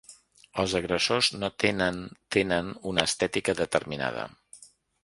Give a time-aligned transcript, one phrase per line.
[0.61, 2.01] Els agressors no tenen
[2.37, 4.27] tenen una estètica determinada.